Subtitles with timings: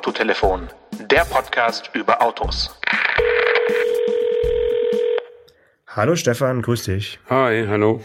[0.00, 0.66] Autotelefon,
[1.10, 2.74] der Podcast über Autos.
[5.86, 7.18] Hallo Stefan, grüß dich.
[7.28, 8.00] Hi, hallo.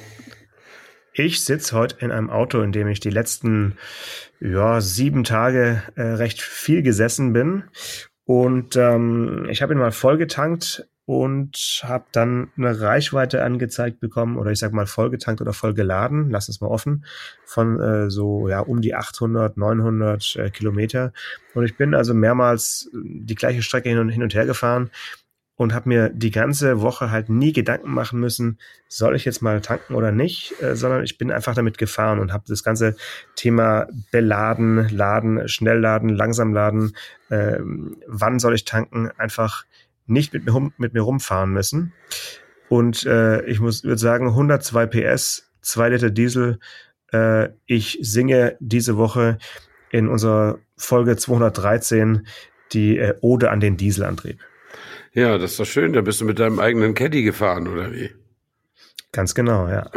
[1.14, 3.78] Ich sitze heute in einem Auto, in dem ich die letzten
[4.42, 7.64] ja, sieben Tage äh, recht viel gesessen bin.
[8.26, 14.52] Und ähm, ich habe ihn mal vollgetankt und habe dann eine Reichweite angezeigt bekommen oder
[14.52, 17.06] ich sag mal vollgetankt oder vollgeladen, lass es mal offen,
[17.46, 21.14] von äh, so ja um die 800, 900 äh, Kilometer.
[21.54, 24.90] Und ich bin also mehrmals die gleiche Strecke hin und, hin und her gefahren
[25.58, 29.62] und habe mir die ganze Woche halt nie Gedanken machen müssen, soll ich jetzt mal
[29.62, 32.96] tanken oder nicht, äh, sondern ich bin einfach damit gefahren und habe das ganze
[33.36, 36.96] Thema beladen, laden, schnell laden, langsam laden,
[37.30, 37.60] äh,
[38.08, 39.66] wann soll ich tanken, einfach
[40.06, 41.94] nicht mit mir, mit mir rumfahren müssen.
[42.70, 46.60] Und äh, ich muss würde sagen, 102 PS, 2 Liter Diesel.
[47.12, 49.38] Äh, ich singe diese Woche
[49.92, 52.28] in unserer Folge 213
[52.74, 54.40] die äh, Ode an den Dieselantrieb.
[55.14, 55.94] Ja, das ist doch schön.
[55.94, 58.12] Da bist du mit deinem eigenen Caddy gefahren, oder wie?
[59.16, 59.90] Ganz genau, ja.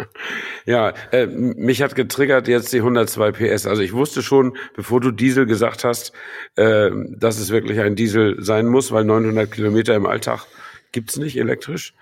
[0.64, 3.66] ja, äh, mich hat getriggert jetzt die 102 PS.
[3.66, 6.14] Also ich wusste schon, bevor du Diesel gesagt hast,
[6.56, 10.46] äh, dass es wirklich ein Diesel sein muss, weil 900 Kilometer im Alltag
[10.92, 11.92] gibt's nicht elektrisch.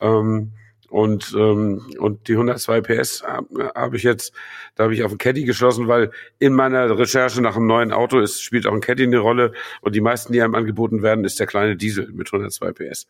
[0.00, 0.52] Ähm,
[0.90, 4.34] und ähm, und die 102 PS habe hab ich jetzt,
[4.74, 8.18] da habe ich auf ein Caddy geschlossen, weil in meiner Recherche nach einem neuen Auto
[8.18, 11.40] ist, spielt auch ein Caddy eine Rolle und die meisten, die einem angeboten werden, ist
[11.40, 13.06] der kleine Diesel mit 102 PS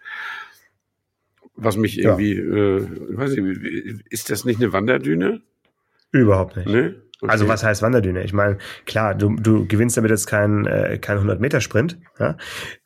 [1.64, 2.42] was mich irgendwie, ja.
[2.42, 5.42] äh, weiß ich, ist das nicht eine Wanderdüne?
[6.10, 6.68] Überhaupt nicht.
[6.68, 6.94] Nee?
[7.22, 7.30] Okay.
[7.30, 8.24] Also was heißt Wanderdüne?
[8.24, 12.36] Ich meine, klar, du, du gewinnst damit jetzt keinen äh, kein 100 Meter Sprint ja?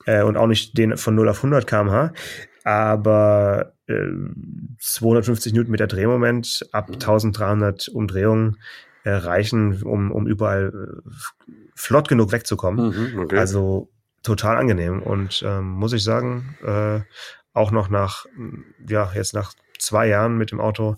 [0.05, 2.12] äh, und auch nicht den von 0 auf 100 kmh,
[2.62, 3.94] aber äh,
[4.78, 7.96] 250 Newtonmeter Drehmoment ab 1300 mhm.
[7.96, 8.56] Umdrehungen
[9.05, 12.88] äh, reichen, um, um überall äh, flott genug wegzukommen.
[12.88, 13.38] Mhm, okay.
[13.38, 13.88] Also
[14.22, 17.01] total angenehm und ähm, muss ich sagen, äh,
[17.56, 18.27] auch noch nach,
[18.89, 20.96] ja, jetzt nach zwei Jahren mit dem Auto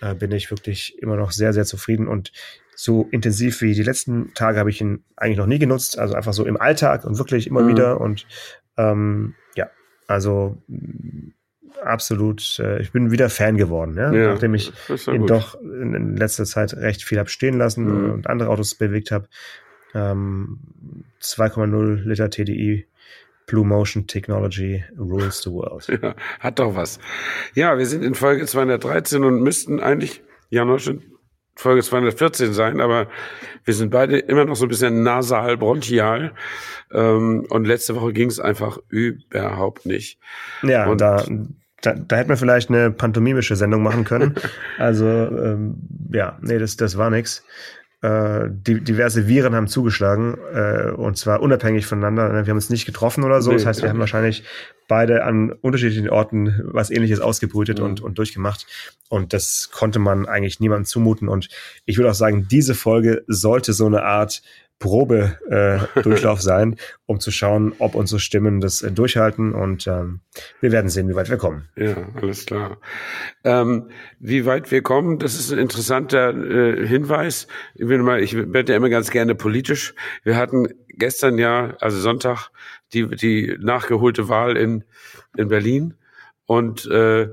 [0.00, 2.32] äh, bin ich wirklich immer noch sehr, sehr zufrieden und
[2.74, 6.32] so intensiv wie die letzten Tage habe ich ihn eigentlich noch nie genutzt, also einfach
[6.32, 7.68] so im Alltag und wirklich immer mhm.
[7.68, 8.26] wieder und
[8.78, 9.68] ähm, ja,
[10.06, 10.62] also
[11.84, 14.12] absolut, äh, ich bin wieder Fan geworden, ja?
[14.12, 14.72] ja nachdem ich
[15.06, 15.30] ihn gut.
[15.30, 18.12] doch in, in, letzter Zeit recht viel habe stehen lassen mhm.
[18.12, 19.28] und andere Autos bewegt habe.
[19.92, 20.60] Ähm,
[21.20, 22.86] 2,0 Liter TDI
[23.50, 25.88] Blue Motion Technology rules the world.
[25.88, 27.00] Ja, hat doch was.
[27.54, 31.02] Ja, wir sind in Folge 213 und müssten eigentlich ja noch schon
[31.56, 33.08] Folge 214 sein, aber
[33.64, 36.32] wir sind beide immer noch so ein bisschen nasal, bronchial.
[36.92, 40.20] Ähm, und letzte Woche ging es einfach überhaupt nicht.
[40.62, 41.26] Ja, und da,
[41.82, 44.36] da, da hätte man vielleicht eine pantomimische Sendung machen können.
[44.78, 45.74] also ähm,
[46.12, 47.44] ja, nee, das, das war nix
[48.02, 52.32] äh, die, diverse Viren haben zugeschlagen äh, und zwar unabhängig voneinander.
[52.32, 53.50] Wir haben uns nicht getroffen oder so.
[53.50, 54.42] Nee, das heißt, wir haben wahrscheinlich
[54.88, 57.84] beide an unterschiedlichen Orten was ähnliches ausgebrütet mhm.
[57.84, 58.66] und, und durchgemacht.
[59.10, 61.28] Und das konnte man eigentlich niemandem zumuten.
[61.28, 61.48] Und
[61.84, 64.42] ich würde auch sagen, diese Folge sollte so eine Art
[64.80, 69.54] Probedurchlauf äh, sein, um zu schauen, ob unsere Stimmen das äh, durchhalten.
[69.54, 70.20] Und ähm,
[70.60, 71.68] wir werden sehen, wie weit wir kommen.
[71.76, 72.78] Ja, alles klar.
[73.44, 77.46] Ähm, wie weit wir kommen, das ist ein interessanter äh, Hinweis.
[77.74, 79.94] Ich, bin mal, ich werde ja immer ganz gerne politisch.
[80.24, 82.50] Wir hatten gestern ja, also Sonntag,
[82.94, 84.84] die, die nachgeholte Wahl in,
[85.36, 85.94] in Berlin.
[86.46, 87.28] Und äh,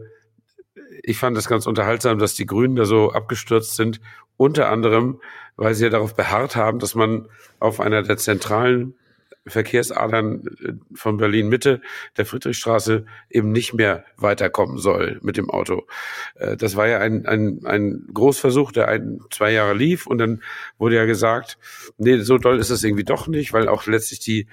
[1.02, 4.02] ich fand das ganz unterhaltsam, dass die Grünen da so abgestürzt sind.
[4.36, 5.22] Unter anderem,
[5.58, 7.28] weil sie ja darauf beharrt haben, dass man
[7.60, 8.96] auf einer der zentralen
[9.48, 11.82] Verkehrsadern äh, von Berlin Mitte,
[12.18, 15.88] der Friedrichstraße, eben nicht mehr weiterkommen soll mit dem Auto.
[16.36, 20.44] Äh, das war ja ein, ein, ein Großversuch, der ein, zwei Jahre lief und dann
[20.78, 21.58] wurde ja gesagt,
[21.98, 24.48] nee, so doll ist es irgendwie doch nicht, weil auch letztlich die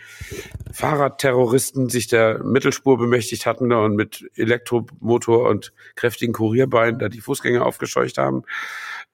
[0.73, 7.65] Fahrradterroristen sich der Mittelspur bemächtigt hatten und mit Elektromotor und kräftigen Kurierbeinen da die Fußgänger
[7.65, 8.45] aufgescheucht haben.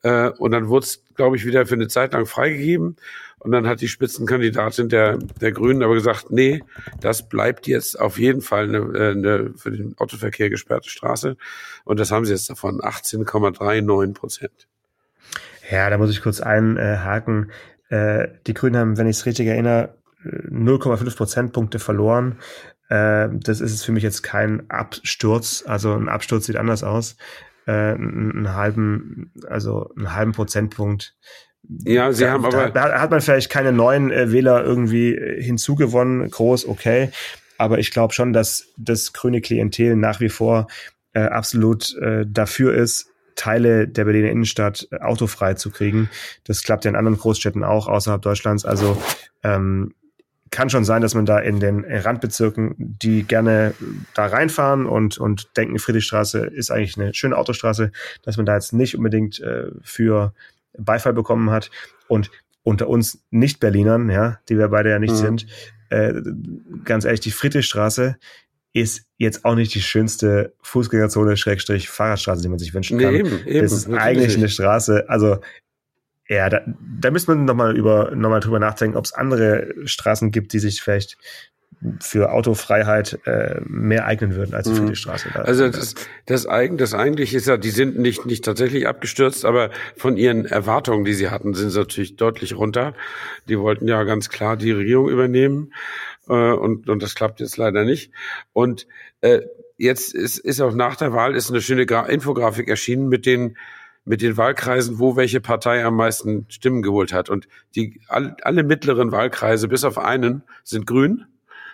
[0.02, 2.97] Äh, und dann wurde es, glaube ich, wieder für eine Zeit lang freigegeben.
[3.38, 6.62] Und dann hat die Spitzenkandidatin der, der Grünen aber gesagt, nee,
[7.00, 11.37] das bleibt jetzt auf jeden Fall eine, äh, eine für den Autoverkehr gesperrte Straße.
[11.85, 14.69] Und das haben sie jetzt davon, 18,39 Prozent.
[15.70, 17.50] Ja, da muss ich kurz einhaken.
[17.88, 19.94] Äh, die Grünen haben, wenn ich es richtig erinnere,
[20.25, 22.38] 0,5 Prozentpunkte verloren.
[22.88, 25.64] Äh, das ist für mich jetzt kein Absturz.
[25.67, 27.17] Also ein Absturz sieht anders aus.
[27.70, 31.14] Einen halben, also einen halben Prozentpunkt
[31.69, 32.70] ja, sie da, haben aber.
[32.70, 37.11] Da, da, hat man vielleicht keine neuen äh, Wähler irgendwie äh, hinzugewonnen, groß, okay.
[37.58, 40.69] Aber ich glaube schon, dass das grüne Klientel nach wie vor
[41.12, 46.11] äh, absolut äh, dafür ist, Teile der Berliner Innenstadt äh, autofrei zu kriegen.
[46.44, 48.64] Das klappt ja in anderen Großstädten auch außerhalb Deutschlands.
[48.64, 49.00] Also
[49.43, 49.94] ähm,
[50.50, 53.75] kann schon sein, dass man da in den Randbezirken, die gerne
[54.14, 57.93] da reinfahren und, und denken, Friedrichstraße ist eigentlich eine schöne Autostraße,
[58.23, 60.35] dass man da jetzt nicht unbedingt äh, für
[60.76, 61.70] Beifall bekommen hat.
[62.08, 62.31] Und
[62.62, 65.17] unter uns Nicht-Berlinern, ja, die wir beide ja nicht mhm.
[65.17, 65.47] sind,
[65.91, 66.14] äh,
[66.85, 68.17] ganz ehrlich, die Friedrichstraße
[68.73, 73.12] ist jetzt auch nicht die schönste Fußgängerzone, Schrägstrich, Fahrradstraße, die man sich wünschen kann.
[73.12, 75.38] Nee, eben, eben, das ist eigentlich eine Straße, also
[76.30, 76.60] ja, da,
[77.00, 80.80] da müsste man nochmal über nochmal drüber nachdenken, ob es andere Straßen gibt, die sich
[80.80, 81.18] vielleicht
[81.98, 84.90] für Autofreiheit äh, mehr eignen würden als für mhm.
[84.90, 85.30] die Straße.
[85.34, 85.94] Da, also das,
[86.26, 90.44] das, eigen, das eigentlich ist ja, die sind nicht, nicht tatsächlich abgestürzt, aber von ihren
[90.44, 92.94] Erwartungen, die sie hatten, sind sie natürlich deutlich runter.
[93.48, 95.72] Die wollten ja ganz klar die Regierung übernehmen
[96.28, 98.12] äh, und, und das klappt jetzt leider nicht.
[98.52, 98.86] Und
[99.20, 99.40] äh,
[99.78, 103.56] jetzt ist, ist auch nach der Wahl ist eine schöne Gra Infografik erschienen mit den
[104.05, 107.29] mit den Wahlkreisen, wo welche Partei am meisten Stimmen geholt hat.
[107.29, 111.26] Und die all, alle mittleren Wahlkreise, bis auf einen, sind grün.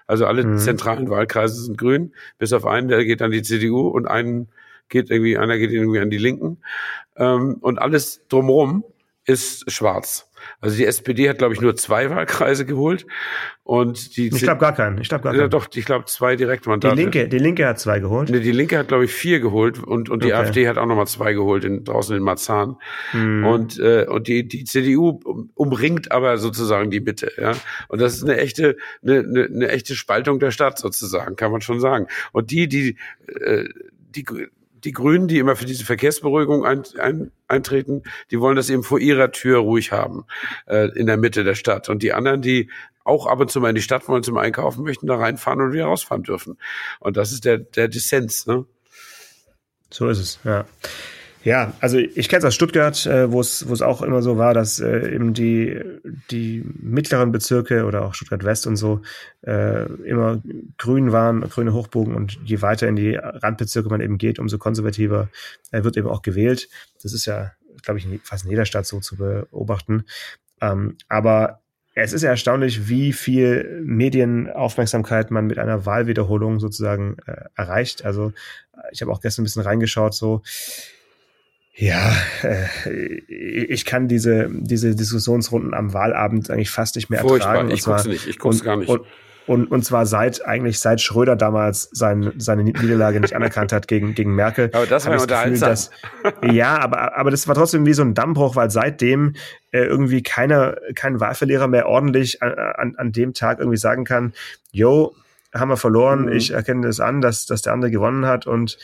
[0.06, 0.58] Also alle mhm.
[0.58, 4.48] zentralen Wahlkreise sind grün, bis auf einen, der geht an die CDU und einen
[4.88, 6.58] geht irgendwie, einer geht irgendwie an die Linken.
[7.16, 8.84] Ähm, und alles drumherum
[9.24, 10.30] ist schwarz.
[10.60, 13.06] Also die SPD hat, glaube ich, nur zwei Wahlkreise geholt
[13.62, 14.98] und die ich glaube gar keinen.
[15.00, 15.42] Ich glaube gar keinen.
[15.42, 16.94] Ja, doch, ich glaube zwei Direktmandate.
[16.94, 18.30] Die Linke, die Linke hat zwei geholt.
[18.30, 20.42] Nee, die Linke hat glaube ich vier geholt und und die okay.
[20.42, 22.76] AfD hat auch nochmal zwei geholt in, draußen in Marzahn.
[23.10, 23.44] Hm.
[23.44, 25.20] Und äh, und die die CDU
[25.54, 27.54] umringt aber sozusagen die Mitte, ja.
[27.88, 31.60] Und das ist eine echte eine, eine, eine echte Spaltung der Stadt sozusagen, kann man
[31.60, 32.06] schon sagen.
[32.32, 32.96] Und die die
[33.26, 33.68] äh,
[34.14, 34.24] die
[34.86, 38.98] die Grünen, die immer für diese Verkehrsberuhigung ein, ein, eintreten, die wollen das eben vor
[38.98, 40.24] ihrer Tür ruhig haben,
[40.66, 41.88] äh, in der Mitte der Stadt.
[41.88, 42.70] Und die anderen, die
[43.04, 45.72] auch ab und zu mal in die Stadt wollen zum Einkaufen, möchten da reinfahren und
[45.72, 46.58] wieder rausfahren dürfen.
[47.00, 48.64] Und das ist der, der Dissens, ne?
[49.90, 50.64] So ist es, ja.
[51.46, 54.80] Ja, also ich kenne es aus Stuttgart, äh, wo es auch immer so war, dass
[54.80, 55.80] äh, eben die
[56.28, 59.02] die mittleren Bezirke oder auch Stuttgart West und so
[59.42, 60.42] äh, immer
[60.76, 65.28] grün waren, grüne Hochbogen und je weiter in die Randbezirke man eben geht, umso konservativer
[65.70, 66.68] äh, wird eben auch gewählt.
[67.00, 70.02] Das ist ja, glaube ich, fast in jeder Stadt so zu beobachten.
[70.60, 71.60] Ähm, aber
[71.94, 78.04] es ist ja erstaunlich, wie viel Medienaufmerksamkeit man mit einer Wahlwiederholung sozusagen äh, erreicht.
[78.04, 78.32] Also
[78.90, 80.42] ich habe auch gestern ein bisschen reingeschaut, so
[81.78, 82.10] ja,
[82.42, 87.56] äh, ich kann diese, diese Diskussionsrunden am Wahlabend eigentlich fast nicht mehr Furchtbar.
[87.56, 87.70] ertragen.
[87.70, 88.88] Ich guck's nicht, ich guck's und, gar nicht.
[88.88, 89.02] Und,
[89.46, 94.14] und, und zwar seit eigentlich seit Schröder damals sein, seine Niederlage nicht anerkannt hat gegen,
[94.14, 94.70] gegen Merkel.
[94.72, 95.68] Aber das war ja unterhaltsam.
[95.68, 95.90] Dass,
[96.42, 99.34] ja, aber, aber das war trotzdem wie so ein Dammbruch, weil seitdem
[99.70, 104.32] äh, irgendwie keiner, kein Wahlverlierer mehr ordentlich an, an, an dem Tag irgendwie sagen kann,
[104.72, 105.14] yo,
[105.54, 106.24] haben wir verloren.
[106.24, 106.32] Mhm.
[106.32, 108.78] Ich erkenne das an, dass, dass der andere gewonnen hat und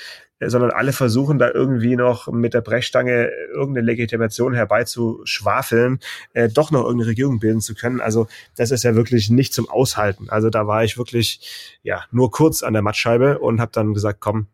[0.49, 6.01] sondern alle versuchen da irgendwie noch mit der Brechstange irgendeine Legitimation herbeizuschwafeln,
[6.33, 8.01] äh, doch noch irgendeine Regierung bilden zu können.
[8.01, 10.29] Also das ist ja wirklich nicht zum Aushalten.
[10.31, 14.21] Also da war ich wirklich ja nur kurz an der Mattscheibe und habe dann gesagt,
[14.21, 14.49] komm,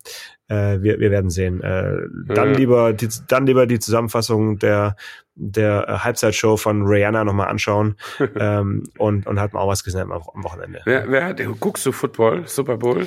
[0.48, 1.60] äh, wir, wir werden sehen.
[1.62, 1.96] Äh,
[2.26, 2.58] dann ja.
[2.58, 4.96] lieber die, dann lieber die Zusammenfassung der
[5.40, 7.94] der Halbzeitshow von Rihanna nochmal anschauen
[8.36, 10.80] ähm, und und hat mal auch was gesehen am, Wochenende.
[10.84, 13.06] Wer, wer hat, guckst du Football, Super Bowl?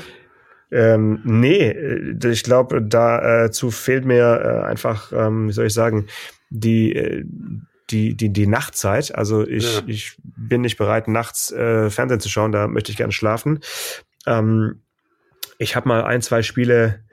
[0.71, 5.73] Ähm, nee, äh, ich glaube, dazu äh, fehlt mir äh, einfach, ähm, wie soll ich
[5.73, 6.07] sagen,
[6.49, 7.23] die, äh,
[7.89, 9.13] die, die, die Nachtzeit.
[9.13, 9.81] Also ich, ja.
[9.85, 13.59] ich bin nicht bereit, nachts äh, Fernsehen zu schauen, da möchte ich gerne schlafen.
[14.25, 14.81] Ähm,
[15.57, 17.03] ich habe mal ein, zwei Spiele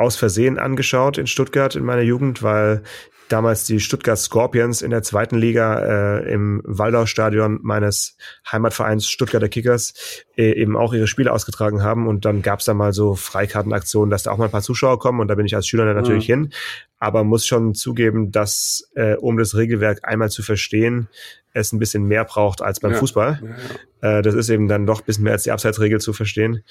[0.00, 2.82] aus Versehen angeschaut in Stuttgart in meiner Jugend, weil
[3.28, 5.78] damals die Stuttgart Scorpions in der zweiten Liga
[6.18, 8.16] äh, im Waldau-Stadion meines
[8.50, 12.08] Heimatvereins Stuttgarter Kickers äh, eben auch ihre Spiele ausgetragen haben.
[12.08, 15.20] Und dann gab's da mal so Freikartenaktionen, dass da auch mal ein paar Zuschauer kommen.
[15.20, 16.32] Und da bin ich als Schüler dann natürlich mhm.
[16.32, 16.52] hin.
[16.98, 21.08] Aber muss schon zugeben, dass äh, um das Regelwerk einmal zu verstehen,
[21.52, 22.98] es ein bisschen mehr braucht als beim ja.
[22.98, 23.40] Fußball.
[23.42, 24.18] Ja, ja.
[24.18, 26.64] Äh, das ist eben dann doch ein bisschen mehr als die Abseitsregel zu verstehen.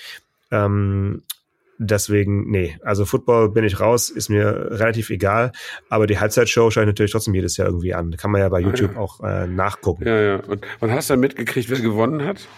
[0.52, 1.22] Ähm,
[1.82, 5.54] Deswegen, nee, also Football bin ich raus, ist mir relativ egal,
[5.88, 8.18] aber die Halbzeitshow schaue ich natürlich trotzdem jedes Jahr irgendwie an.
[8.18, 9.00] Kann man ja bei YouTube ah, ja.
[9.00, 10.06] auch äh, nachgucken.
[10.06, 10.36] Ja, ja.
[10.42, 12.50] Und, und hast du dann mitgekriegt, wer gewonnen hat?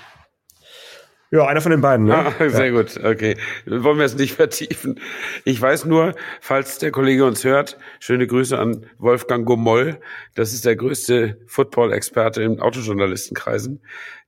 [1.34, 2.08] Ja, einer von den beiden.
[2.08, 2.16] Ne?
[2.18, 2.72] Ah, sehr ja.
[2.72, 3.38] gut, okay.
[3.66, 5.00] Wollen wir es nicht vertiefen.
[5.46, 9.98] Ich weiß nur, falls der Kollege uns hört, schöne Grüße an Wolfgang Gomoll.
[10.36, 13.80] Das ist der größte Football-Experte in Autojournalistenkreisen.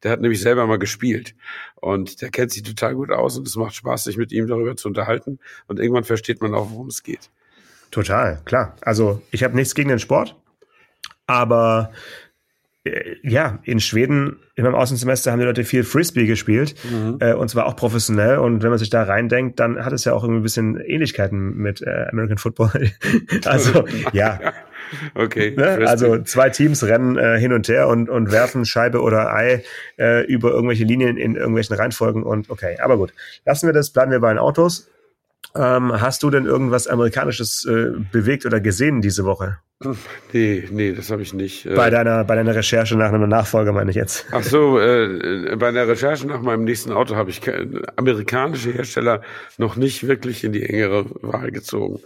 [0.02, 1.36] Der hat nämlich selber mal gespielt
[1.76, 4.78] und der kennt sich total gut aus und es macht Spaß, sich mit ihm darüber
[4.78, 5.40] zu unterhalten.
[5.68, 7.32] Und irgendwann versteht man auch, worum es geht.
[7.92, 8.78] Total, klar.
[8.80, 10.38] Also ich habe nichts gegen den Sport,
[11.28, 11.92] aber
[13.24, 17.18] ja, in Schweden in meinem Außensemester haben die Leute viel Frisbee gespielt mhm.
[17.22, 20.14] äh, und zwar auch professionell und wenn man sich da reindenkt, dann hat es ja
[20.14, 22.92] auch irgendwie ein bisschen Ähnlichkeiten mit äh, American Football.
[23.46, 24.54] also ja,
[25.16, 25.54] Okay.
[25.56, 25.88] Ne?
[25.88, 29.64] Also zwei Teams rennen äh, hin und her und, und werfen Scheibe oder Ei
[29.98, 33.14] äh, über irgendwelche Linien in irgendwelchen Reihenfolgen und okay, aber gut.
[33.46, 34.90] Lassen wir das, bleiben wir bei den Autos.
[35.56, 39.60] Ähm, hast du denn irgendwas Amerikanisches äh, bewegt oder gesehen diese Woche?
[40.32, 41.68] Nee, nee, das habe ich nicht.
[41.76, 44.26] Bei deiner, bei deiner Recherche nach einem Nachfolger meine ich jetzt.
[44.32, 47.42] Ach so, äh, bei der Recherche nach meinem nächsten Auto habe ich
[47.98, 49.22] amerikanische Hersteller
[49.58, 52.00] noch nicht wirklich in die engere Wahl gezogen.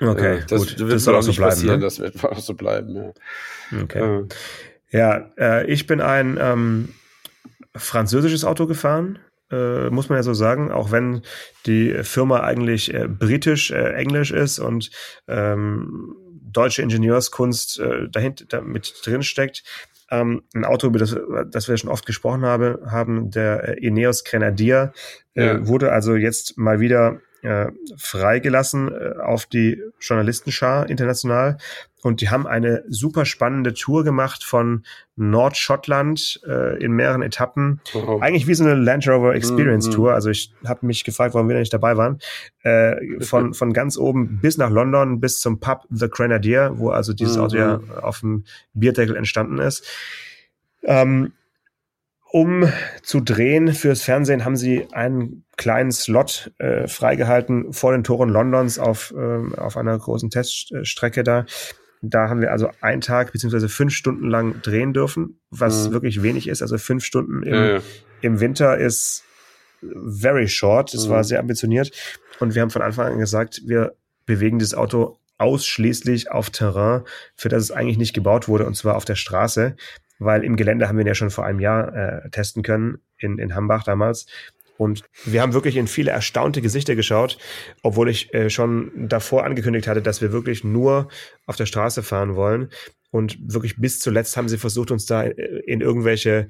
[0.00, 0.78] Okay, äh, das gut.
[0.78, 1.64] wird das soll auch so bleiben.
[1.64, 1.78] Ne?
[1.78, 2.94] Das wird auch so bleiben.
[2.94, 4.26] Ja, okay.
[4.90, 6.90] Äh, ja äh, ich bin ein ähm,
[7.74, 9.18] französisches Auto gefahren
[9.50, 11.22] äh, muss man ja so sagen, auch wenn
[11.66, 14.90] die Firma eigentlich äh, britisch, äh, englisch ist und
[15.28, 16.16] ähm,
[16.54, 19.64] deutsche Ingenieurskunst äh, dahinter da mit drin steckt.
[20.10, 21.16] Ähm, ein Auto, über das,
[21.50, 24.92] das wir schon oft gesprochen habe, haben, der äh, Ineos Grenadier,
[25.34, 25.66] äh, ja.
[25.66, 31.58] wurde also jetzt mal wieder äh, freigelassen äh, auf die Journalistenschar international.
[32.02, 34.84] Und die haben eine super spannende Tour gemacht von
[35.16, 37.80] Nordschottland äh, in mehreren Etappen.
[37.94, 38.18] Oh.
[38.20, 39.94] Eigentlich wie so eine Land Rover Experience -hmm.
[39.94, 40.12] Tour.
[40.14, 42.18] Also ich habe mich gefragt, warum wir da nicht dabei waren.
[42.62, 47.12] Äh, von, von ganz oben bis nach London, bis zum Pub The Grenadier, wo also
[47.12, 47.42] dieses -hmm.
[47.42, 49.86] Auto ja auf dem Bierdeckel entstanden ist.
[50.82, 51.32] Ähm,
[52.34, 52.68] um
[53.02, 58.80] zu drehen fürs Fernsehen haben sie einen kleinen Slot äh, freigehalten vor den Toren Londons
[58.80, 61.46] auf, äh, auf einer großen Teststrecke da.
[62.02, 65.92] Da haben wir also einen Tag beziehungsweise fünf Stunden lang drehen dürfen, was mhm.
[65.92, 66.60] wirklich wenig ist.
[66.60, 67.82] Also fünf Stunden im, ja, ja.
[68.20, 69.22] im Winter ist
[69.80, 70.92] very short.
[70.92, 71.10] Das mhm.
[71.10, 71.92] war sehr ambitioniert.
[72.40, 73.94] Und wir haben von Anfang an gesagt, wir
[74.26, 77.02] bewegen das Auto ausschließlich auf Terrain,
[77.36, 79.76] für das es eigentlich nicht gebaut wurde, und zwar auf der Straße,
[80.18, 83.38] weil im Gelände haben wir ihn ja schon vor einem Jahr äh, testen können, in,
[83.38, 84.26] in Hambach damals.
[84.76, 87.38] Und wir haben wirklich in viele erstaunte Gesichter geschaut,
[87.82, 91.08] obwohl ich äh, schon davor angekündigt hatte, dass wir wirklich nur
[91.46, 92.70] auf der Straße fahren wollen.
[93.10, 96.48] Und wirklich bis zuletzt haben sie versucht, uns da äh, in irgendwelche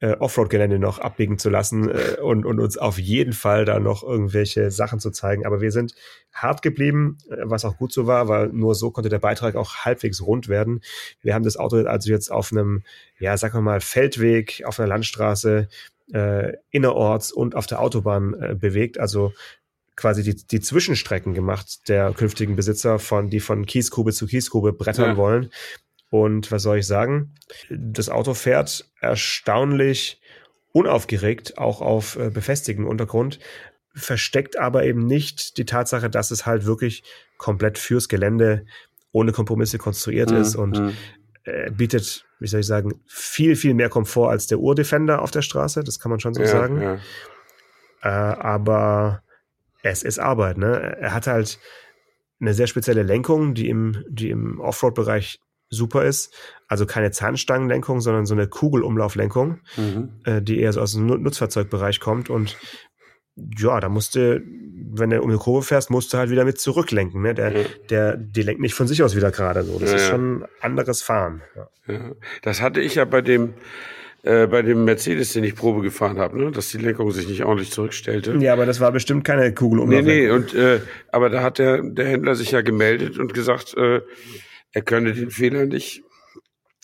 [0.00, 4.02] äh, Offroad-Gelände noch abbiegen zu lassen äh, und, und uns auf jeden Fall da noch
[4.02, 5.46] irgendwelche Sachen zu zeigen.
[5.46, 5.94] Aber wir sind
[6.32, 9.76] hart geblieben, äh, was auch gut so war, weil nur so konnte der Beitrag auch
[9.84, 10.80] halbwegs rund werden.
[11.22, 12.82] Wir haben das Auto also jetzt auf einem,
[13.18, 15.68] ja, sagen wir mal, Feldweg, auf einer Landstraße
[16.12, 18.98] äh, innerorts und auf der Autobahn äh, bewegt.
[18.98, 19.32] Also
[19.96, 25.12] quasi die, die Zwischenstrecken gemacht der künftigen Besitzer, von die von Kiesgrube zu Kiesgrube brettern
[25.12, 25.16] ja.
[25.16, 25.50] wollen.
[26.10, 27.34] Und was soll ich sagen?
[27.70, 30.20] Das Auto fährt erstaunlich
[30.72, 33.38] unaufgeregt, auch auf äh, befestigtem Untergrund,
[33.94, 37.02] versteckt aber eben nicht die Tatsache, dass es halt wirklich
[37.38, 38.66] komplett fürs Gelände
[39.10, 40.36] ohne Kompromisse konstruiert mhm.
[40.36, 40.92] ist und mhm.
[41.44, 45.42] äh, bietet wie soll ich sagen, viel, viel mehr Komfort als der Urdefender auf der
[45.42, 46.82] Straße, das kann man schon so ja, sagen.
[46.82, 46.98] Ja.
[48.02, 49.22] Äh, aber
[49.82, 50.96] es ist Arbeit, ne?
[51.00, 51.58] Er hat halt
[52.40, 56.32] eine sehr spezielle Lenkung, die im, die im Offroad-Bereich super ist.
[56.68, 60.08] Also keine Zahnstangenlenkung, sondern so eine Kugelumlauflenkung, mhm.
[60.24, 62.56] äh, die eher so aus dem Nutzfahrzeugbereich kommt und
[63.58, 64.42] ja, da musste,
[64.92, 67.20] wenn du um die Kurve fährst, musst du halt wieder mit zurücklenken.
[67.20, 67.34] Ne?
[67.34, 67.64] Der, ja.
[67.90, 69.78] der, die lenkt nicht von sich aus wieder gerade so.
[69.78, 71.42] Das ja, ist schon anderes Fahren.
[71.86, 71.98] Ja.
[72.40, 73.52] Das hatte ich ja bei dem,
[74.22, 76.50] äh, bei dem Mercedes, den ich Probe gefahren habe, ne?
[76.50, 78.36] dass die Lenkung sich nicht ordentlich zurückstellte.
[78.40, 80.80] Ja, aber das war bestimmt keine Kugel Nee, nee, und, äh,
[81.12, 84.00] aber da hat der, der Händler sich ja gemeldet und gesagt, äh,
[84.76, 86.02] er könne den Fehler nicht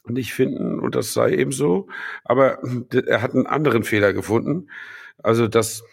[0.06, 1.88] nicht finden und das sei eben so.
[2.24, 2.58] Aber
[2.90, 4.70] er hat einen anderen Fehler gefunden.
[5.22, 5.84] Also das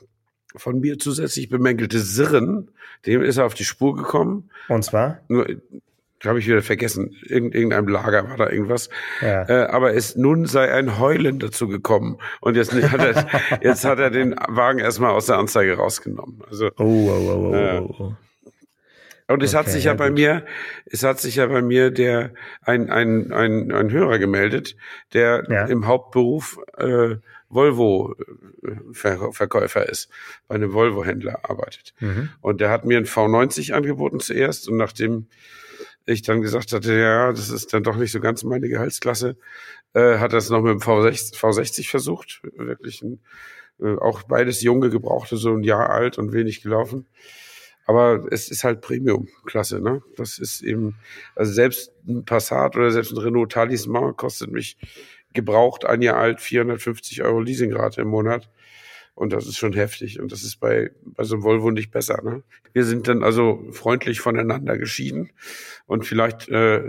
[0.56, 2.72] von mir zusätzlich bemängelte Sirren,
[3.06, 4.50] dem ist er auf die Spur gekommen.
[4.70, 5.20] Und zwar?
[5.28, 5.46] Nur,
[6.26, 7.18] habe ich wieder vergessen.
[7.28, 8.90] In irgendeinem Lager war da irgendwas.
[9.22, 9.44] Ja.
[9.48, 12.18] Äh, aber es nun sei ein Heulen dazu gekommen.
[12.40, 13.28] Und jetzt, hat er,
[13.62, 16.42] jetzt hat er den Wagen erstmal aus der Anzeige rausgenommen.
[16.50, 18.16] Also, oh, oh, oh, oh, äh, oh.
[19.30, 20.44] Und es okay, hat sich ja, ja bei mir,
[20.86, 24.76] es hat sich ja bei mir der ein ein ein, ein Hörer gemeldet,
[25.14, 25.68] der ja.
[25.68, 27.18] im Hauptberuf äh,
[27.50, 30.10] Volvo-Verkäufer äh, ist,
[30.48, 31.94] bei einem Volvo-Händler arbeitet.
[32.00, 32.30] Mhm.
[32.42, 35.28] Und der hat mir ein V90 angeboten zuerst und nachdem
[36.06, 39.38] ich dann gesagt hatte, ja, das ist dann doch nicht so ganz meine Gehaltsklasse,
[39.94, 42.42] äh, hat er es noch mit dem V60, V60 versucht.
[42.56, 43.20] Wirklich ein,
[43.80, 47.06] äh, auch beides junge Gebrauchte, so ein Jahr alt und wenig gelaufen.
[47.90, 50.04] Aber es ist halt Premium-Klasse, ne?
[50.16, 50.94] Das ist eben,
[51.36, 54.78] also selbst ein Passat oder selbst ein Renault Talisman kostet mich
[55.34, 58.48] gebraucht, ein Jahr alt, 450 Euro Leasingrate im Monat.
[59.16, 60.20] Und das ist schon heftig.
[60.20, 62.22] Und das ist bei, bei so einem Volvo nicht besser.
[62.22, 62.44] Ne?
[62.74, 65.32] Wir sind dann also freundlich voneinander geschieden.
[65.88, 66.84] Und vielleicht äh,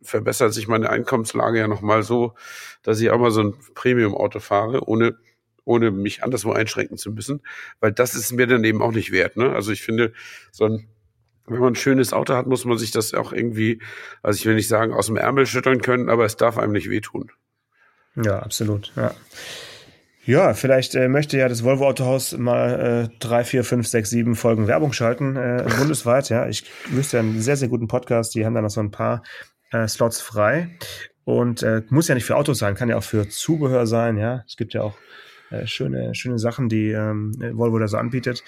[0.00, 2.34] verbessert sich meine Einkommenslage ja nochmal so,
[2.84, 5.18] dass ich auch mal so ein Premium-Auto fahre, ohne,
[5.66, 7.42] ohne mich anderswo einschränken zu müssen.
[7.80, 9.36] Weil das ist mir dann eben auch nicht wert.
[9.36, 9.52] Ne?
[9.52, 10.14] Also ich finde,
[10.50, 10.88] so ein
[11.48, 13.80] wenn man ein schönes Auto hat, muss man sich das auch irgendwie,
[14.22, 16.90] also ich will nicht sagen, aus dem Ärmel schütteln können, aber es darf einem nicht
[16.90, 17.30] wehtun.
[18.16, 18.92] Ja, absolut.
[18.96, 19.14] Ja.
[20.24, 24.34] Ja, vielleicht äh, möchte ja das Volvo Autohaus mal äh, drei, vier, fünf, sechs, sieben
[24.34, 26.30] Folgen Werbung schalten, äh, bundesweit.
[26.30, 28.34] Ja, ich wüsste einen sehr, sehr guten Podcast.
[28.34, 29.22] Die haben da noch so ein paar
[29.70, 30.76] äh, Slots frei.
[31.22, 34.16] Und äh, muss ja nicht für Autos sein, kann ja auch für Zubehör sein.
[34.16, 34.96] Ja, es gibt ja auch
[35.50, 38.42] äh, schöne, schöne Sachen, die ähm, Volvo da so anbietet.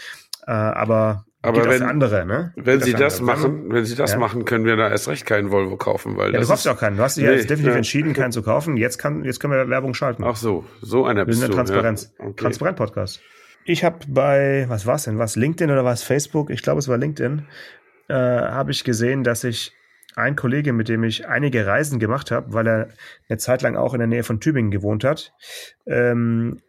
[0.47, 2.53] Äh, aber aber wenn, andere, ne?
[2.57, 3.37] wenn sie das andere.
[3.37, 4.19] machen, wenn sie das ja.
[4.19, 6.81] machen, können wir da erst recht keinen Volvo kaufen, weil ja, du kaufst ja auch
[6.81, 6.97] keinen.
[6.97, 7.77] Du hast dich nee, jetzt definitiv ja.
[7.77, 8.77] entschieden, keinen zu kaufen.
[8.77, 10.25] Jetzt kann, jetzt können wir Werbung schalten.
[10.25, 12.33] Ach so, so einer bist Wir sind ein Transparenz, okay.
[12.37, 13.21] Transparent Podcast.
[13.65, 15.19] Ich habe bei, was war's denn?
[15.19, 16.51] Was LinkedIn oder was Facebook?
[16.51, 17.47] Ich glaube, es war LinkedIn.
[18.09, 19.73] Äh, habe ich gesehen, dass ich
[20.17, 22.89] ein Kollege, mit dem ich einige Reisen gemacht habe, weil er
[23.29, 25.33] eine Zeit lang auch in der Nähe von Tübingen gewohnt hat,
[25.87, 26.61] ähm,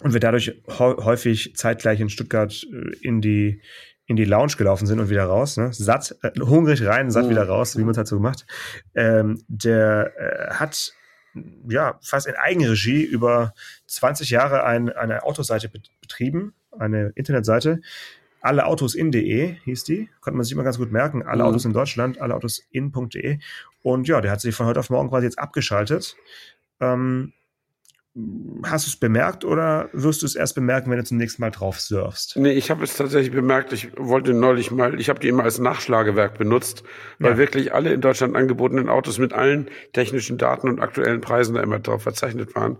[0.00, 3.60] und wir dadurch häufig zeitgleich in Stuttgart äh, in die
[4.08, 5.72] in die Lounge gelaufen sind und wieder raus, ne?
[5.72, 7.30] satt, äh, hungrig rein, satt oh.
[7.30, 8.46] wieder raus, wie man es halt so gemacht.
[8.94, 10.92] Ähm, der äh, hat
[11.68, 13.52] ja fast in Eigenregie über
[13.86, 17.80] 20 Jahre ein, eine Autoseite betrieben, eine Internetseite.
[18.40, 21.24] Alle Autos in.de hieß die, konnte man sich immer ganz gut merken.
[21.24, 21.48] Alle mhm.
[21.48, 23.40] Autos in Deutschland, alle Autos in.de.
[23.82, 26.16] Und ja, der hat sich von heute auf morgen quasi jetzt abgeschaltet.
[26.80, 27.32] Ähm,
[28.62, 31.50] Hast du es bemerkt oder wirst du es erst bemerken, wenn du zum nächsten Mal
[31.50, 32.36] drauf surfst?
[32.36, 33.74] Nee, ich habe es tatsächlich bemerkt.
[33.74, 36.82] Ich wollte neulich mal, ich habe die immer als Nachschlagewerk benutzt,
[37.18, 37.38] weil ja.
[37.38, 41.78] wirklich alle in Deutschland angebotenen Autos mit allen technischen Daten und aktuellen Preisen da immer
[41.78, 42.78] drauf verzeichnet waren.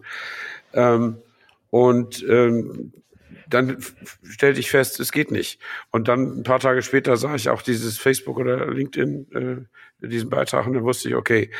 [0.73, 1.19] Ähm,
[1.69, 2.93] und ähm,
[3.49, 3.76] dann
[4.25, 5.61] stellte ich fest, es geht nicht.
[5.90, 9.66] Und dann ein paar Tage später sah ich auch dieses Facebook oder LinkedIn,
[10.00, 11.50] äh, diesen Beitrag und dann wusste ich, okay,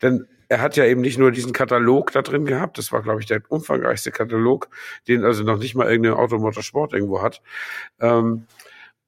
[0.00, 3.20] denn er hat ja eben nicht nur diesen Katalog da drin gehabt, das war, glaube
[3.20, 4.68] ich, der umfangreichste Katalog,
[5.08, 7.42] den also noch nicht mal irgendein Automotorsport irgendwo hat,
[8.00, 8.46] ähm,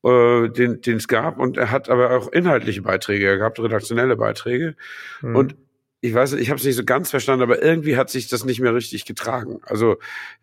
[0.04, 1.38] äh, den es gab.
[1.38, 4.76] Und er hat aber auch inhaltliche Beiträge gehabt, redaktionelle Beiträge.
[5.22, 5.36] Mhm.
[5.36, 5.56] Und
[6.00, 8.60] ich weiß, ich habe es nicht so ganz verstanden, aber irgendwie hat sich das nicht
[8.60, 9.60] mehr richtig getragen.
[9.64, 9.96] Also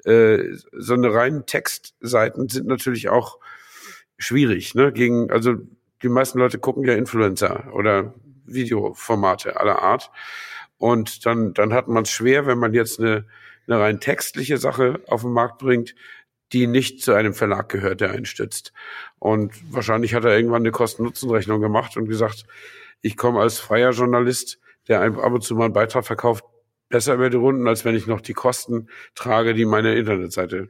[0.04, 0.39] äh,
[0.74, 3.39] so eine reinen Textseiten sind natürlich auch
[4.17, 4.91] schwierig, ne?
[4.91, 5.56] Gegen, also
[6.04, 8.13] die meisten Leute gucken ja Influencer oder
[8.46, 10.12] Videoformate aller Art.
[10.78, 13.26] Und dann, dann hat man es schwer, wenn man jetzt eine,
[13.68, 15.96] eine rein textliche Sache auf den Markt bringt,
[16.54, 18.72] die nicht zu einem Verlag gehört, der einstützt.
[19.20, 22.46] Und wahrscheinlich hat er irgendwann eine Kosten-Nutzen-Rechnung gemacht und gesagt,
[23.02, 26.46] ich komme als freier Journalist, der ab und zu mal einen Beitrag verkauft,
[26.90, 30.70] besser über die Runden, als wenn ich noch die Kosten trage, die meine Internetseite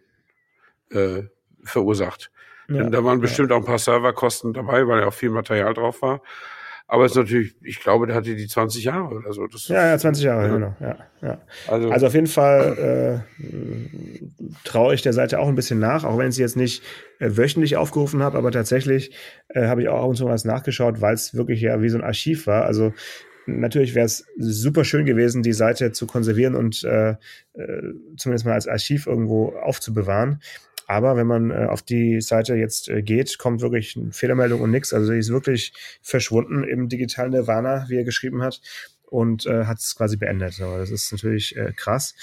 [0.91, 1.23] äh,
[1.63, 2.31] verursacht.
[2.67, 3.57] Ja, Denn da waren bestimmt ja.
[3.57, 6.21] auch ein paar Serverkosten dabei, weil ja auch viel Material drauf war.
[6.87, 9.47] Aber es ist natürlich, ich glaube, der hatte die 20 Jahre oder so.
[9.47, 10.53] Das ja, ja, 20 Jahre, ja.
[10.53, 10.75] genau.
[10.79, 11.41] Ja, ja.
[11.67, 16.17] Also, also auf jeden Fall äh, traue ich der Seite auch ein bisschen nach, auch
[16.19, 16.83] wenn ich sie jetzt nicht
[17.19, 19.15] äh, wöchentlich aufgerufen habe, aber tatsächlich
[19.49, 21.97] äh, habe ich auch ab und zu was nachgeschaut, weil es wirklich ja wie so
[21.97, 22.65] ein Archiv war.
[22.65, 22.93] Also
[23.47, 27.15] natürlich wäre es super schön gewesen, die Seite zu konservieren und äh, äh,
[28.17, 30.39] zumindest mal als Archiv irgendwo aufzubewahren.
[30.87, 34.71] Aber wenn man äh, auf die Seite jetzt äh, geht, kommt wirklich eine Fehlermeldung und
[34.71, 34.93] nichts.
[34.93, 38.61] Also sie ist wirklich verschwunden im digitalen Nirvana, wie er geschrieben hat,
[39.03, 40.61] und äh, hat es quasi beendet.
[40.61, 42.15] Aber das ist natürlich äh, krass.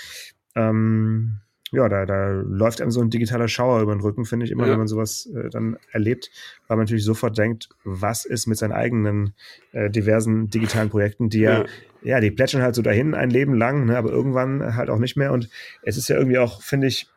[0.55, 1.41] Ähm,
[1.73, 4.67] ja, da, da läuft einem so ein digitaler Schauer über den Rücken, finde ich immer,
[4.67, 4.73] ja.
[4.73, 6.31] wenn man sowas äh, dann erlebt,
[6.69, 9.33] weil man natürlich sofort denkt, was ist mit seinen eigenen
[9.73, 11.67] äh, diversen digitalen Projekten, die ja, ja,
[12.03, 15.17] ja, die plätschern halt so dahin ein Leben lang, ne, aber irgendwann halt auch nicht
[15.17, 15.33] mehr.
[15.33, 15.49] Und
[15.83, 17.09] es ist ja irgendwie auch, finde ich,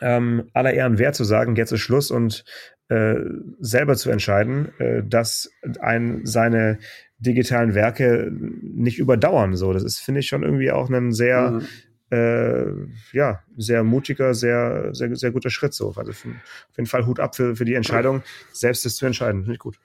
[0.00, 2.44] ähm, aller Ehren wert zu sagen, jetzt ist Schluss und
[2.88, 3.14] äh,
[3.60, 5.50] selber zu entscheiden, äh, dass
[5.80, 6.78] ein seine
[7.18, 9.54] digitalen Werke nicht überdauern.
[9.54, 11.66] So, das ist finde ich schon irgendwie auch ein sehr mhm
[12.12, 12.66] äh,
[13.12, 15.94] ja, sehr mutiger, sehr, sehr, sehr guter Schritt so.
[15.96, 16.24] Also auf
[16.76, 19.42] jeden Fall Hut ab für, für die Entscheidung, selbst das zu entscheiden.
[19.42, 19.78] Finde ich gut.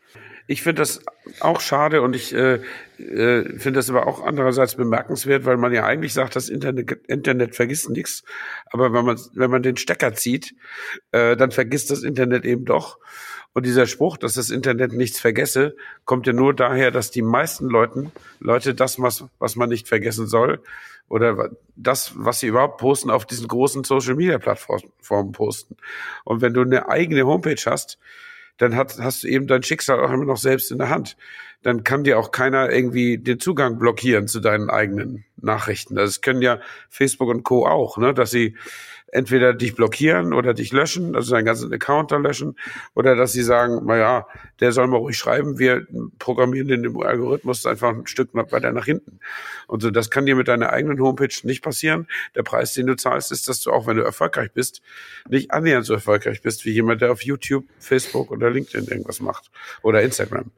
[0.48, 1.02] Ich finde das
[1.42, 2.62] auch schade und ich äh,
[2.98, 7.56] äh, finde das aber auch andererseits bemerkenswert, weil man ja eigentlich sagt, das Internet, Internet
[7.56, 8.24] vergisst nichts.
[8.68, 10.56] Aber wenn man, wenn man den Stecker zieht,
[11.12, 12.98] äh, dann vergisst das Internet eben doch.
[13.54, 17.68] Und dieser Spruch, dass das Internet nichts vergesse, kommt ja nur daher, dass die meisten
[17.68, 20.62] Leuten, Leute das, was, was man nicht vergessen soll,
[21.10, 25.78] oder das, was sie überhaupt posten, auf diesen großen Social Media Plattformen posten.
[26.24, 27.98] Und wenn du eine eigene Homepage hast,
[28.58, 31.18] dann hat, hast du eben dein Schicksal auch immer noch selbst in der Hand.
[31.64, 35.96] Dann kann dir auch keiner irgendwie den Zugang blockieren zu deinen eigenen Nachrichten.
[35.96, 37.68] Das können ja Facebook und Co.
[37.68, 38.56] auch, ne, dass sie
[39.12, 42.58] entweder dich blockieren oder dich löschen, also deinen ganzen Account da löschen,
[42.94, 44.28] oder dass sie sagen, naja,
[44.60, 45.88] der soll mal ruhig schreiben, wir
[46.20, 49.20] programmieren den Algorithmus einfach ein Stück weiter nach hinten.
[49.68, 52.08] Und so, das kann dir mit deiner eigenen Homepage nicht passieren.
[52.36, 54.82] Der Preis, den du zahlst, ist, dass du auch, wenn du erfolgreich bist,
[55.30, 59.50] nicht annähernd so erfolgreich bist wie jemand, der auf YouTube, Facebook oder LinkedIn irgendwas macht
[59.82, 60.52] oder Instagram.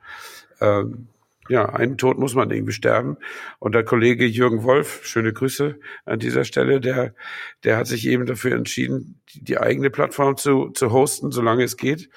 [0.62, 1.08] Ähm,
[1.50, 3.18] ja, einen Tod muss man irgendwie sterben.
[3.58, 7.16] Und der Kollege Jürgen Wolf, schöne Grüße an dieser Stelle, der,
[7.64, 12.10] der hat sich eben dafür entschieden, die, eigene Plattform zu, zu hosten, solange es geht.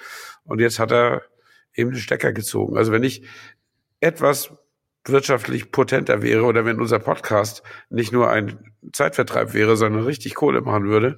[0.43, 1.23] Und jetzt hat er
[1.73, 2.77] eben den Stecker gezogen.
[2.77, 3.23] Also wenn ich
[3.99, 4.51] etwas
[5.05, 8.57] wirtschaftlich potenter wäre oder wenn unser Podcast nicht nur ein
[8.91, 11.17] Zeitvertreib wäre, sondern richtig Kohle machen würde,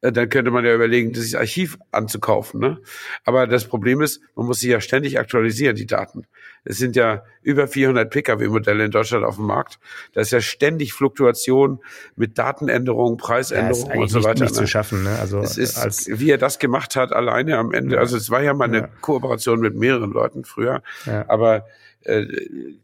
[0.00, 2.60] äh, dann könnte man ja überlegen, das Archiv anzukaufen.
[2.60, 2.78] Ne?
[3.24, 6.26] Aber das Problem ist, man muss sie ja ständig aktualisieren, die Daten.
[6.64, 9.78] Es sind ja über 400 Pkw-Modelle in Deutschland auf dem Markt.
[10.12, 11.80] Da ist ja ständig Fluktuation
[12.16, 14.44] mit Datenänderungen, Preisänderungen ja, und so weiter.
[14.44, 15.04] Nicht, nicht zu schaffen.
[15.04, 15.18] Ne?
[15.18, 17.96] Also es ist, als wie er das gemacht hat, alleine am Ende.
[17.96, 18.00] Ja.
[18.00, 18.88] Also es war ja mal eine ja.
[19.00, 20.82] Kooperation mit mehreren Leuten früher,
[21.26, 21.66] aber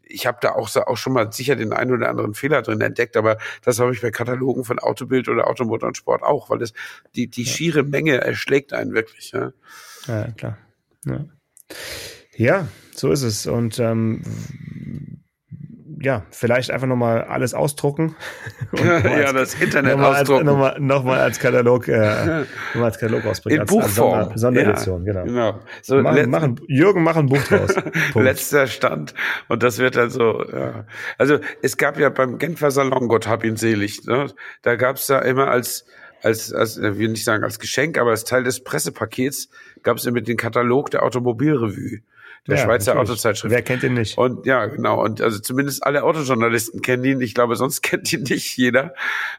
[0.03, 3.17] ich habe da auch, auch schon mal sicher den einen oder anderen Fehler drin entdeckt,
[3.17, 6.73] aber das habe ich bei Katalogen von Autobild oder Automotor und Sport auch, weil es
[7.15, 9.31] die, die schiere Menge erschlägt einen wirklich.
[9.31, 9.51] Ja,
[10.07, 10.57] ja klar.
[11.05, 11.25] Ja.
[12.35, 13.47] ja, so ist es.
[13.47, 14.23] Und ähm,
[16.05, 18.15] ja, vielleicht einfach nochmal alles ausdrucken.
[18.73, 20.45] ja, das Internet noch ausdrucken.
[20.45, 21.97] Nochmal noch mal als Katalog, äh,
[22.41, 23.55] noch mal als Katalog ausbringen.
[23.55, 24.29] In als, Buchform.
[24.29, 25.25] Als Sonderedition, ja, genau.
[25.25, 25.59] genau.
[25.81, 27.73] So machen, machen, Jürgen, mach ein Buch draus.
[28.13, 29.15] Letzter Stand.
[29.47, 30.85] Und das wird dann so, ja.
[31.17, 34.27] Also es gab ja beim Genfer Salon, Gott hab ihn selig, ne?
[34.61, 35.87] da gab es da immer als,
[36.21, 39.49] als, als, ich will nicht sagen als Geschenk, aber als Teil des Pressepakets
[39.81, 42.01] gab es immer den Katalog der Automobilrevue
[42.47, 43.11] der ja, Schweizer natürlich.
[43.11, 43.53] Autozeitschrift.
[43.53, 44.17] Wer kennt ihn nicht?
[44.17, 45.03] Und ja, genau.
[45.03, 47.21] Und also zumindest alle Autojournalisten kennen ihn.
[47.21, 48.93] Ich glaube, sonst kennt ihn nicht jeder.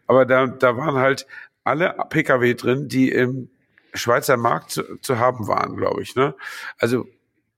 [0.07, 1.27] Aber da, da waren halt
[1.64, 3.49] alle Pkw drin, die im
[3.95, 6.16] Schweizer Markt zu, zu haben waren, glaube ich.
[6.16, 6.35] Ne?
[6.79, 7.07] Also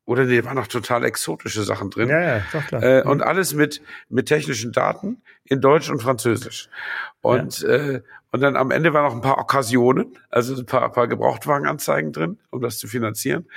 [0.09, 2.09] oder nee, waren noch total exotische Sachen drin.
[2.09, 2.83] Ja, ja, doch klar.
[2.83, 6.71] Äh, und alles mit, mit technischen Daten in Deutsch und Französisch.
[7.21, 7.69] Und, ja.
[7.69, 11.09] äh, und dann am Ende waren noch ein paar Okkasionen, also ein paar, ein paar
[11.09, 13.51] Gebrauchtwagenanzeigen drin, um das zu finanzieren.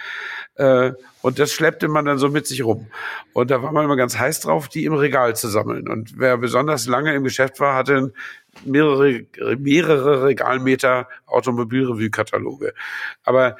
[0.56, 2.88] Äh, und das schleppte man dann so mit sich rum.
[3.32, 5.88] Und da war man immer ganz heiß drauf, die im Regal zu sammeln.
[5.88, 8.12] Und wer besonders lange im Geschäft war, hatte
[8.66, 9.26] mehrere,
[9.58, 12.74] mehrere Regalmeter Automobilrevue-Kataloge.
[13.24, 13.56] Aber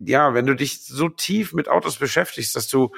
[0.00, 2.92] ja, wenn du dich so tief mit Autos beschäftigst, dass du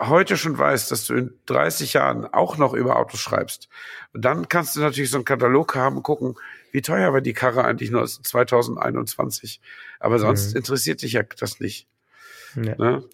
[0.00, 3.68] heute schon weißt, dass du in 30 Jahren auch noch über Autos schreibst.
[4.12, 6.36] Und dann kannst du natürlich so einen Katalog haben und gucken,
[6.70, 9.60] wie teuer war die Karre eigentlich nur 2021.
[9.98, 10.58] Aber sonst mhm.
[10.58, 11.88] interessiert dich ja das nicht.
[12.54, 12.76] Ja.
[12.76, 13.04] Ne?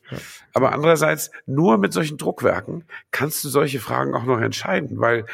[0.52, 5.26] Aber andererseits, nur mit solchen Druckwerken kannst du solche Fragen auch noch entscheiden, weil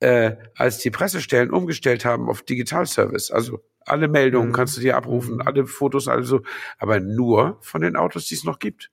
[0.00, 4.52] äh, als die Pressestellen umgestellt haben auf Digitalservice, also alle Meldungen mhm.
[4.52, 5.42] kannst du dir abrufen, mhm.
[5.42, 6.42] alle Fotos, also,
[6.78, 8.90] aber nur von den Autos, die es noch gibt.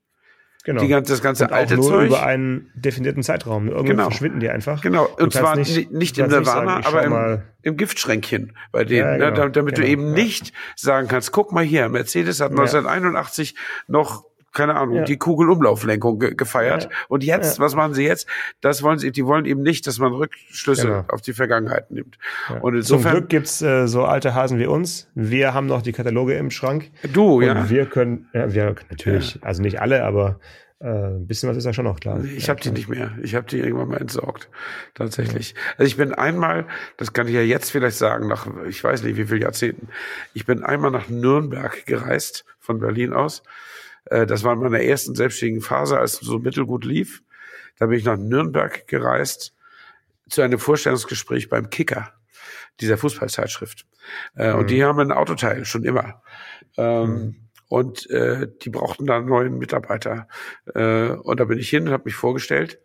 [0.63, 0.81] Genau.
[0.81, 2.07] Die ganze, das ganze und alte nur Zeug.
[2.07, 3.67] über einen definierten Zeitraum.
[3.67, 4.03] Irgendwann genau.
[4.03, 4.81] verschwinden die einfach.
[4.81, 5.09] Genau.
[5.17, 9.31] Und zwar nicht, nicht in Nirvana, aber im, im, Giftschränkchen bei denen, ja, ne?
[9.31, 9.45] genau.
[9.45, 9.51] ne?
[9.51, 9.87] damit genau.
[9.87, 10.23] du eben ja.
[10.23, 13.55] nicht sagen kannst, guck mal hier, Mercedes hat 1981
[13.87, 15.03] noch keine Ahnung, ja.
[15.03, 16.83] die Kugelumlauflenkung ge gefeiert.
[16.83, 16.89] Ja.
[17.07, 17.63] Und jetzt, ja.
[17.63, 18.27] was machen sie jetzt?
[18.61, 21.03] Das wollen sie, die wollen eben nicht, dass man Rückschlüsse genau.
[21.07, 22.17] auf die Vergangenheit nimmt.
[22.61, 25.07] Und insofern, Zum Glück gibt's äh, so alte Hasen wie uns.
[25.15, 26.91] Wir haben noch die Kataloge im Schrank.
[27.13, 27.69] Du, und ja.
[27.69, 30.39] Wir können, ja, wir natürlich, also nicht alle, aber
[30.81, 32.23] äh, ein bisschen was ist ja schon noch klar.
[32.23, 33.11] Ich habe die nicht mehr.
[33.21, 34.49] Ich habe die irgendwann mal entsorgt.
[34.95, 35.53] Tatsächlich.
[35.77, 36.65] Also ich bin einmal,
[36.97, 39.89] das kann ich ja jetzt vielleicht sagen, nach ich weiß nicht wie viel Jahrzehnten,
[40.33, 43.43] ich bin einmal nach Nürnberg gereist von Berlin aus
[44.05, 47.23] äh, das war in meiner ersten selbstständigen Phase, als es so mittelgut lief.
[47.77, 49.55] Da bin ich nach Nürnberg gereist
[50.29, 52.13] zu einem Vorstellungsgespräch beim Kicker,
[52.79, 53.85] dieser Fußballzeitschrift.
[54.35, 54.59] Äh, mhm.
[54.59, 56.21] Und die haben ein Autoteil schon immer.
[56.77, 57.35] Ähm, mhm.
[57.67, 60.27] Und äh, die brauchten da einen neuen Mitarbeiter.
[60.75, 62.79] Äh, und da bin ich hin und habe mich vorgestellt.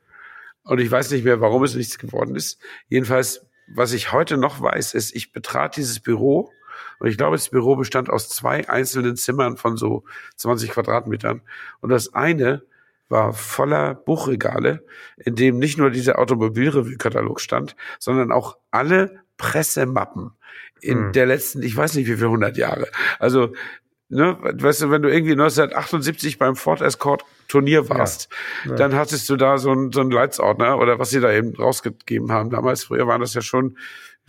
[0.63, 2.61] Und ich weiß nicht mehr, warum es nichts geworden ist.
[2.89, 6.53] Jedenfalls, was ich heute noch weiß, ist, ich betrat dieses Büro
[6.99, 10.05] und ich glaube, das Büro bestand aus zwei einzelnen Zimmern von so
[10.37, 11.43] 20 Quadratmetern.
[11.81, 12.63] Und das eine
[13.09, 14.85] war voller Buchregale,
[15.17, 20.33] in dem nicht nur dieser Automobilrevue-Katalog stand, sondern auch alle Pressemappen
[20.81, 21.13] in hm.
[21.13, 22.89] der letzten, ich weiß nicht wie viele hundert Jahre.
[23.19, 23.53] Also,
[24.09, 28.29] ne, weißt du, wenn du irgendwie 1978 beim Ford Escort Turnier warst,
[28.65, 28.77] ja, ja.
[28.77, 32.33] dann hattest du da so einen, so einen Leitsordner oder was sie da eben rausgegeben
[32.33, 32.51] haben.
[32.51, 33.77] Damals, früher waren das ja schon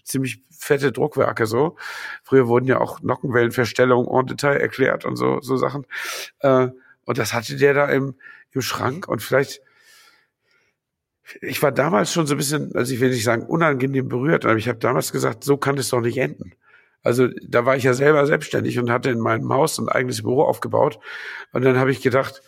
[0.08, 1.76] ziemlich fette Druckwerke so.
[2.24, 5.86] Früher wurden ja auch Nockenwellenverstellungen en Detail erklärt und so, so Sachen.
[6.40, 6.70] Äh,
[7.06, 8.16] und das hatte der da im,
[8.52, 9.62] im Schrank und vielleicht
[11.42, 14.56] ich war damals schon so ein bisschen, also ich will nicht sagen unangenehm berührt, aber
[14.56, 16.54] ich habe damals gesagt, so kann es doch nicht enden.
[17.04, 20.44] Also da war ich ja selber selbstständig und hatte in meinem Haus ein eigenes Büro
[20.44, 21.00] aufgebaut.
[21.52, 22.42] Und dann habe ich gedacht,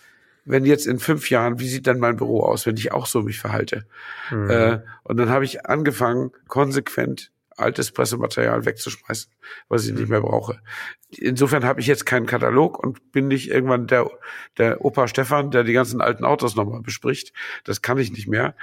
[0.45, 3.22] wenn jetzt in fünf Jahren, wie sieht dann mein Büro aus, wenn ich auch so
[3.22, 3.86] mich verhalte?
[4.32, 4.50] Mhm.
[4.50, 9.32] Äh, und dann habe ich angefangen, konsequent altes Pressematerial wegzuschmeißen,
[9.67, 10.62] was ich nicht mehr brauche.
[11.10, 14.10] Insofern habe ich jetzt keinen Katalog und bin nicht irgendwann der,
[14.58, 17.34] der Opa Stefan, der die ganzen alten Autos nochmal bespricht.
[17.63, 18.56] Das kann ich nicht mehr.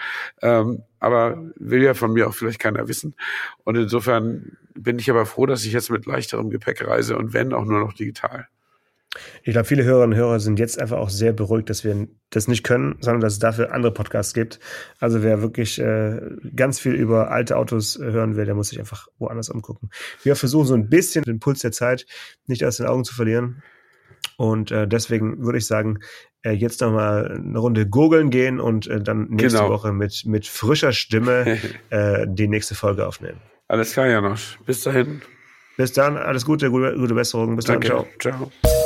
[0.42, 3.14] Ähm, aber will ja von mir auch vielleicht keiner wissen.
[3.64, 7.52] Und insofern bin ich aber froh, dass ich jetzt mit leichterem Gepäck reise und wenn
[7.52, 8.48] auch nur noch digital.
[9.42, 12.48] Ich glaube, viele Hörerinnen und Hörer sind jetzt einfach auch sehr beruhigt, dass wir das
[12.48, 14.58] nicht können, sondern dass es dafür andere Podcasts gibt.
[14.98, 16.20] Also wer wirklich äh,
[16.54, 19.90] ganz viel über alte Autos hören will, der muss sich einfach woanders umgucken.
[20.22, 22.06] Wir versuchen so ein bisschen den Puls der Zeit
[22.46, 23.62] nicht aus den Augen zu verlieren.
[24.36, 26.00] Und äh, deswegen würde ich sagen,
[26.42, 29.70] äh, jetzt nochmal eine Runde gurgeln gehen und äh, dann nächste genau.
[29.70, 31.58] Woche mit, mit frischer Stimme
[31.90, 33.40] äh, die nächste Folge aufnehmen.
[33.68, 34.58] Alles klar, Janosch.
[34.66, 35.22] Bis dahin.
[35.76, 37.56] Bis dann, alles Gute, gute, gute Besserung.
[37.56, 37.88] Bis Danke.
[37.88, 38.50] dann, ciao.
[38.62, 38.85] Ciao.